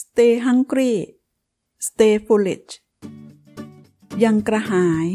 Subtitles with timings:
[0.00, 0.94] Stay hungry
[1.86, 2.70] Stay foolish
[4.24, 5.08] ยังกระหาย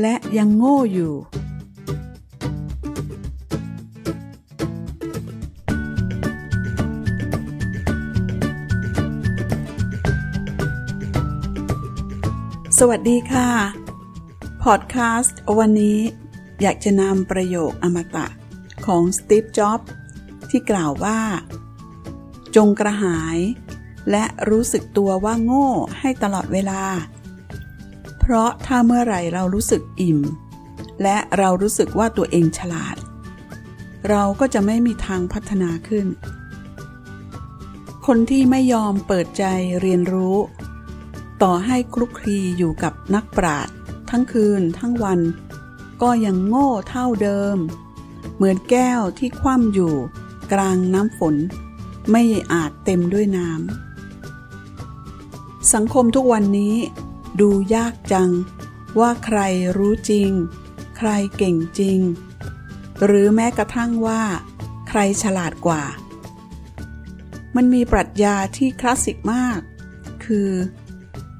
[0.00, 1.14] และยังโง่อยู่
[12.78, 13.50] สวัสดีค่ะ
[14.62, 15.98] พอดคาสต์วันนี้
[16.62, 18.26] อยากจะนำประโยคอมตะ
[18.86, 19.90] ของสตีฟ จ็อบส์
[20.50, 21.20] ที่กล่าวว่า
[22.56, 23.38] จงกระหาย
[24.10, 25.68] และรู้สึกตัวว่าโง่
[25.98, 26.82] ให้ตลอดเวลา
[28.18, 30.20] เพราะถ้าเมื่อไหร่เรารู้สึกอิ่ม
[31.02, 32.96] และเรารู้สึกว่าตัวเองฉลาด
[34.10, 36.06] เราก็จะไม่มีทางพัฒนาขึ้น
[38.06, 39.44] คนที่ไม่ยอมเปิดใจ
[39.80, 40.36] เรียนรู้
[41.42, 43.74] ต่อให้คลุกคลีอยู่กับนักปราชญ์
[44.10, 45.20] ทั้งคืนทั้งวัน
[46.02, 47.56] ก็ยังโง่เท่าเดิม
[48.36, 49.94] เหมือนแก้วที่คว่ำอยู่
[50.52, 51.34] กลางน้ำฝน
[52.10, 53.93] ไม่อาจเต็มด้วยน้ำ
[55.72, 56.74] สังคมทุกวันนี้
[57.40, 58.30] ดูยากจัง
[58.98, 59.38] ว่าใคร
[59.76, 60.30] รู้จริง
[60.96, 61.98] ใครเก่งจริง
[63.04, 64.22] หรือแม้กระทั่งว่า
[64.88, 65.82] ใครฉลาดกว่า
[67.56, 69.58] มันมีปรัชญาที่คลาสสิกมาก
[70.24, 70.48] คือ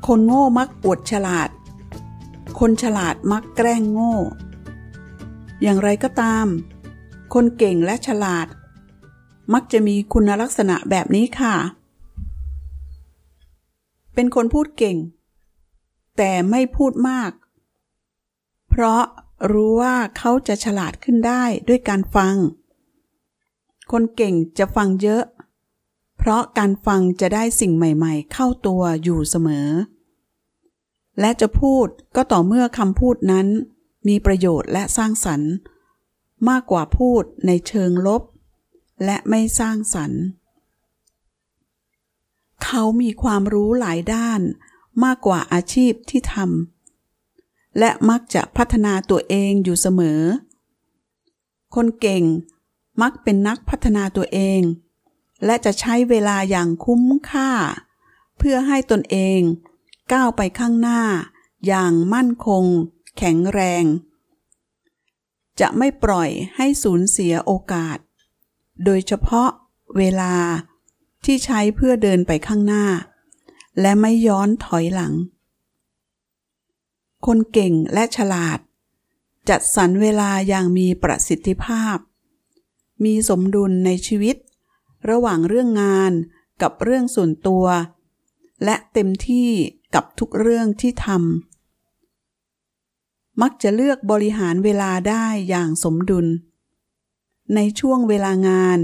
[0.07, 1.49] คนโง่มักอวดฉลาด
[2.61, 4.15] คนฉลาดมักแกล้งโง่
[5.63, 6.47] อย่างไรก็ตาม
[7.35, 8.47] คนเก่งและฉลาด
[9.55, 11.57] มักจะมีคุณลักษณะแบบนี้ค่ะ
[14.15, 14.97] เป็นคนพูดเก่ง
[16.17, 17.33] แต่ไม่พูดมาก
[18.69, 19.03] เพราะ
[19.53, 22.35] รู้ว่าเขาจะฉลาดขึ้นได้ด้วยการฟัง
[23.93, 25.25] คนเก่งจะฟังเยอะ
[26.19, 29.69] เพราะการฟังจะได้สิ่งใหม่ๆ เข้าตัวอยู่เสมอ
[31.21, 33.47] และจะพูดก็ต่อเมื่อคำพูดนั้น
[34.09, 35.53] มีประโยชน์และสร้างสรรค์
[36.49, 38.23] มากกว่าพูดในเชิงลบ
[39.05, 40.23] และไม่สร้างสรรค์
[42.65, 44.41] เขามีความรู้หลายด้าน
[45.05, 50.21] มากกว่าอาชีพที่ทำและมักจะพัฒนาตัวเองอยู่เสมอ
[51.75, 52.25] คนเก่ง
[53.03, 54.61] มักเป็นนักพัฒนาตัวเอง
[55.45, 57.51] และจะใช้เวลาอย่างคุ้มค่า
[58.39, 59.41] เพื่อให้ตนเอง
[60.13, 61.03] ก้าวไปข้างหน้า
[61.67, 62.65] อย่างมั่นคง
[63.19, 63.85] แข็งแรง
[65.61, 67.99] จะไม่ปล่อยให้สูญเสียโอกาส
[68.85, 69.51] โดยเฉพาะ
[69.97, 70.35] เวลา
[71.25, 72.87] ที่ใช้เพื่อเดินไปข้างหน้า
[73.81, 75.13] และไม่ย้อนถอยหลัง
[77.27, 78.59] คนเก่งและฉลาด
[79.49, 81.97] จัดสรรเวลาอย่างมีประสิทธิภาพ
[83.05, 84.37] มีสมดุลในชีวิต
[85.11, 86.13] ระหว่างเรื่องงาน
[86.63, 87.67] กับเรื่องส่วนตัว
[88.65, 89.51] และเต็มที่
[89.95, 96.27] กับทุกเรื่องที่ทำมักจะเลือกบริหารเวลาได้อย่างสมดุล
[97.55, 98.79] ในช่วงเวลางาน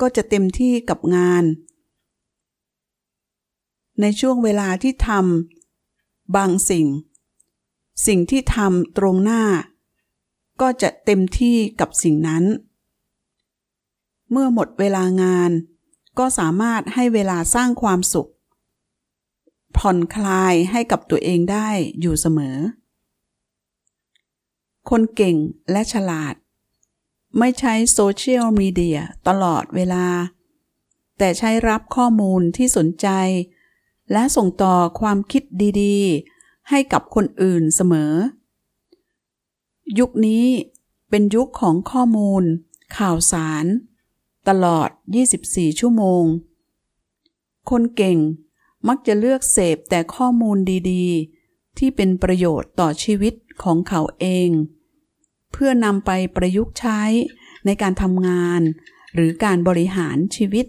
[0.00, 1.44] ก็จะเต็มที่กับงาน
[4.02, 6.86] ในช่วงเวลาที่ทำบางสิ่ง
[8.06, 9.42] สิ่งที่ทำตรงหน้า
[10.60, 12.44] ก็จะเต็มที่กับสิ่งนั้น
[14.30, 15.50] เมื่อหมดเวลางาน
[16.18, 18.30] ก็สามารถให้เวลาสร้างความสุข
[19.76, 21.68] ผ่อนคลายให้กับตัวเองได้
[22.00, 22.56] อยู่เสมอ
[24.90, 25.36] คนเก่ง
[25.70, 26.34] และฉลาด
[27.38, 28.98] ไม่ใช้โซเชียลมีเดีย
[29.28, 30.06] ตลอดเวลา
[31.18, 33.08] แต่ใช้รับข้อมูลที่สนใจ
[34.12, 35.42] และส่งต่อความคิด
[35.80, 38.12] ดีๆ ให้กับคนอื่นเสมอ
[39.98, 40.46] ยุคนี้
[41.10, 42.44] เป็นยุคของข้อมูล
[42.96, 43.66] ข่าวสาร
[44.48, 44.88] ตลอด
[45.34, 46.24] 24 ชั่วโมง
[47.70, 48.18] คนเก่ง
[48.88, 50.56] มักจะเลือกเสพแต่ข้อมูล
[50.90, 54.50] ดีๆ ที่เป็นประโยชน์ต่อชีวิตของเขาเอง
[55.52, 57.00] เพื่อนำไปประยุกต์ใช้
[57.64, 58.60] ในการทำงาน
[59.14, 60.66] หรือการบริหารชีวิต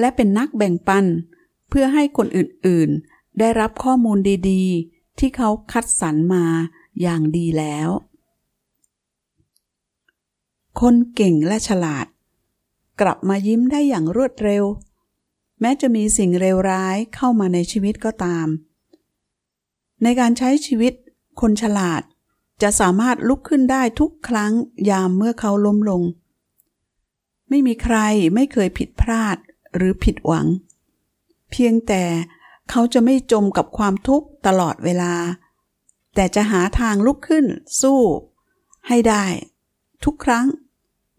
[0.00, 4.18] และเป็นนักแบ่งปันเพื่อให้คนอื่นๆ ได้รับข้อมูล
[4.50, 6.44] ดีๆ ที่เขาคัดสรรมา
[7.02, 7.88] อย่างดีแล้ว
[10.80, 12.06] คนเก่งและฉลาด
[13.00, 14.64] กลับมายิ้มได้อย่างรวดเร็ว
[15.60, 18.46] แม้จะมีสิ่งเลวร้ายเข้ามาในชีวิตก็ตาม
[20.02, 20.92] ในการใช้ชีวิต
[21.40, 22.02] คนฉลาด
[22.62, 24.52] จะสามารถลุกขึ้นได้ทุกครั้ง
[24.90, 26.02] ยามเมื่อเขาล้มลง
[27.48, 27.96] ไม่มีใคร
[28.34, 29.36] ไม่เคยผิดพลาด
[29.76, 30.48] หรือผิดหวัง
[31.56, 32.04] เพียงแต่
[32.70, 35.14] เขาจะไม่จมกับความทุกข์ตลอดเวลา
[36.14, 37.46] แต่จะหาทางลุกขึ้น
[37.80, 38.00] สู้
[38.88, 39.24] ให้ได้
[40.04, 40.46] ทุกครั้ง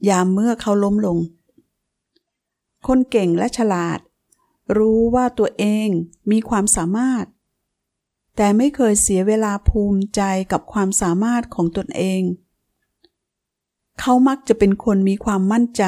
[0.09, 1.17] ยามเมื่อเขาล้มลง
[2.87, 3.99] คนเก่งและฉลาด
[4.77, 5.89] รู้ว่าตัวเอง
[6.31, 7.25] มีความสามารถ
[8.35, 10.21] แต่ไม่เคยเสียเวลาภูมิใจ
[10.51, 12.21] กับความสามารถของตนเอง
[13.99, 15.83] เขามักจะเป็นคนมีความมั่นใจ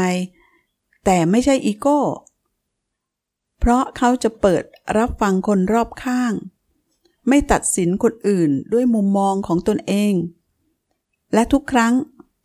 [1.05, 1.99] แต่ไม่ใช่อีโก้
[3.59, 4.63] เพราะเขาจะเปิด
[4.97, 6.33] รับฟังคนรอบข้าง
[7.27, 10.13] ไม่ตัดสินคนอื่นด้วยมุมมองของตนเอง
[11.33, 11.93] และทุกครั้ง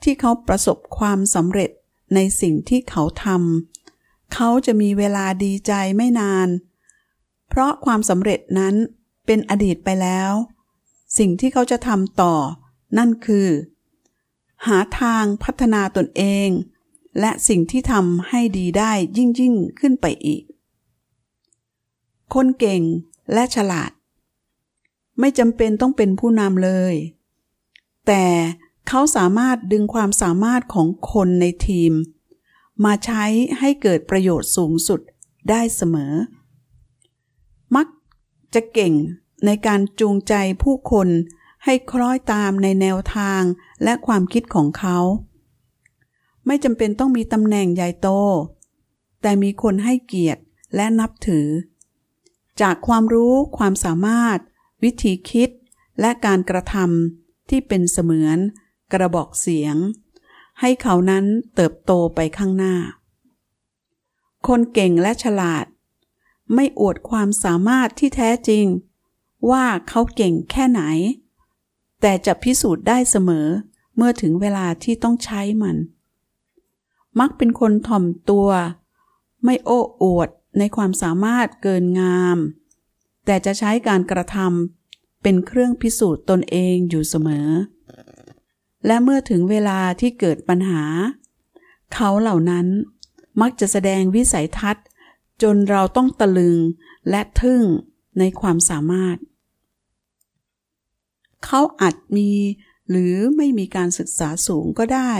[0.03, 1.70] ที่เขาประสบความสำเร็จ
[2.14, 6.49] ในสิ่งที่เขาทำเขาจะมีเวลาดีใจไม่นาน
[7.49, 8.75] เพราะความสำเร็จนั้น
[9.26, 10.32] เป็นอดีตไปแล้ว
[11.19, 12.35] สิ่งที่เขาจะทำต่อ
[12.99, 13.49] นั่นคือ
[14.67, 16.49] หาทางพัฒนาตนเอง
[17.20, 20.43] และสิ่งที่ทำให้ดีได้ยิ่งยิ่งขึ้นไปอีก
[22.34, 22.82] คนเก่ง
[23.32, 23.90] และฉลาด
[25.20, 26.94] ไม่จำเป็นต้องเป็นผู้นำเลย
[28.06, 28.25] แต่
[28.88, 31.93] เขาสามารถดึงความสามารถของคนในทีม
[32.84, 33.25] มาใช้
[33.58, 35.00] ให้เกิดประโยชน์สูงสุด
[35.50, 36.12] ได้เสมอ
[37.76, 37.87] มัก
[38.55, 38.94] จะเก่ง
[39.46, 41.08] ในการจูงใจผู้คน
[41.64, 43.43] ให้คล้อยตามในแนวทาง
[43.82, 44.99] และความคิดของเขา
[46.46, 48.08] ไม่จำเป็นต้องมีตำแหน่งใหญ่โต
[49.23, 50.43] แต่มีคนให้เกียรติ
[50.75, 51.46] และนับถือ
[52.60, 54.38] จากความรู้ความสามารถ
[54.82, 55.49] วิธีคิด
[56.00, 58.38] และการกระทำที่เป็นเสมือน
[58.93, 59.76] กระบอกเสียง
[60.60, 62.76] ให้เขานั้นเติบโตไปข้างหน้า
[64.46, 65.66] คนเก่งและฉลาด
[66.54, 68.66] ไม่อวดความสามารถที่แท้จริง
[69.50, 70.82] ว่าเขาเก่งแค่ไหน
[72.00, 73.46] แต่จะพิสูจน์ได้เสมอ
[73.96, 75.76] เมื่อถึงเวลาที่ต้องใช้มัน
[77.20, 78.48] มักเป็นคนถ่อมตัว
[79.44, 80.28] ไม่โอ้อวด
[80.58, 82.37] ในความสามารถเกินงาม
[83.26, 87.49] แต่จะใช้การกระทำเป็นเครื่องพิสูจน์ตนเองอยู่เสมอ
[88.87, 90.84] และเมื่อถึงเวลาที่เกิดปัญหา
[91.93, 92.66] เขาเหล่านั้น
[93.40, 94.87] มักจะแสดงวิสัยทัศน์
[95.43, 96.58] จนเราต้องตะลึง
[97.10, 97.62] และทึ่ง
[98.19, 99.16] ในความสามารถ
[101.44, 102.31] เขาอาจมี
[102.90, 105.12] หรือไม่มีการศึกษาสูงก็ได้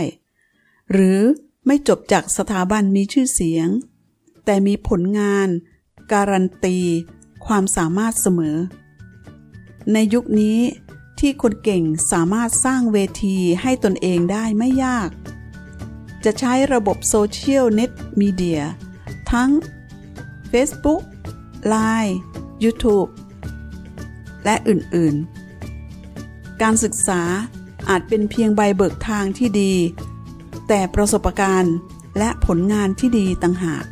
[0.91, 1.19] หรือ
[1.65, 3.67] ไม่จบจากสถาบันมีชื่อเสียง
[4.45, 5.47] แต่มีผลงาน
[6.13, 6.77] การันตี
[7.45, 8.57] ความสามารถเสมอ
[9.93, 10.59] ในยุคนี้
[11.19, 15.09] ที่คนเก่งสามารถสร้างเวทีให้ตนเองได้ไม่ยาก
[16.25, 18.61] จะใช้ระบบโซเชียลเน็ตมีเดีย
[19.31, 19.49] ทั้ง
[20.51, 21.03] Facebook
[21.73, 22.13] Line
[22.63, 23.09] YouTube
[24.45, 27.21] และอื่นๆ การศึกษา
[27.89, 29.73] อาจเป็นเพียงใบเบิกทางที่ดี
[30.67, 31.75] แต่ประสบการณ์
[32.17, 33.83] และผลงานที่ดีต่างหาก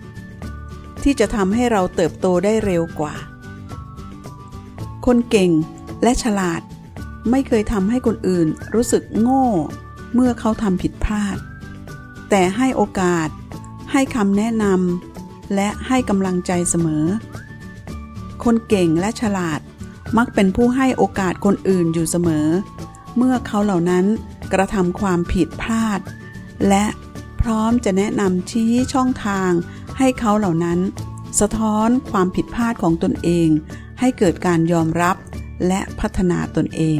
[1.04, 3.16] ที่จะทำให้เราเติบโตได้เร็วกว่า
[5.06, 5.52] คนเก่ง
[6.04, 6.62] และฉลาด
[7.32, 9.46] ไม่เคยทำให้คนอื่นรู้สึกโง่
[10.14, 11.38] เมื่อเขาทำผิดพลาด
[12.30, 13.30] แต่ให้โอกาส
[13.92, 17.06] ให้คำแนะนำและให้กำลังใจเสมอ
[18.44, 19.60] คนเก่งและฉลาด
[20.18, 22.48] มักเป็นผู้ให้โอกาสคนอื่นอยู่เสมอ
[23.18, 24.06] เมื่อเขาเหล่านั้น
[24.54, 26.00] กระทำความผิดพลาด
[26.70, 26.86] และ
[27.42, 29.52] พร้อมจะแนะนำชี้ช่องทาง
[30.04, 30.80] ให้เขาเหล่านั้น
[31.40, 33.48] สะท้อนความผิดพลาดของตนเอง
[34.00, 35.16] ให้เกิดการยอมรับ
[35.68, 36.82] และพัฒนาตนเอ